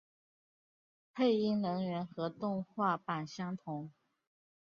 [1.13, 3.91] 配音人员和动画版相同。